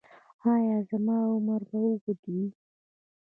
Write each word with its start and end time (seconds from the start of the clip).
ایا 0.51 0.77
زما 0.89 1.17
عمر 1.31 1.61
به 1.69 1.77
اوږد 1.85 2.19
وي؟ 2.33 2.45